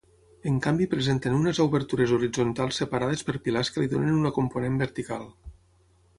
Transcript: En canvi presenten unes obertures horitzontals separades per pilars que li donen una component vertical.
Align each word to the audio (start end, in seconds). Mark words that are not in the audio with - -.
En 0.51 0.55
canvi 0.67 0.85
presenten 0.93 1.35
unes 1.39 1.59
obertures 1.65 2.13
horitzontals 2.17 2.81
separades 2.83 3.25
per 3.29 3.37
pilars 3.49 3.71
que 3.77 3.85
li 3.85 3.93
donen 3.93 4.19
una 4.23 4.35
component 4.41 4.83
vertical. 4.87 5.31